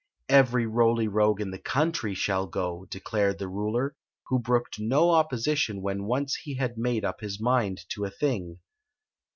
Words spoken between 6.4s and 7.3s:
had made up